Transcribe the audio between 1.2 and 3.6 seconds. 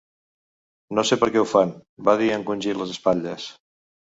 per què ho fan", va dir encongint les espatlles.